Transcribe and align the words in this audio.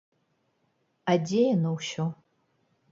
А 1.13 1.15
дзе 1.27 1.39
яно 1.55 1.77
ўсё? 1.79 2.03